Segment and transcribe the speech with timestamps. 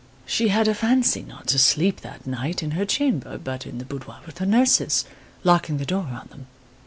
[0.25, 3.85] She had a fancy not to sleep that night in her chamber, but in the
[3.85, 5.05] boudoir with her nurses,
[5.43, 6.47] locking the door on them.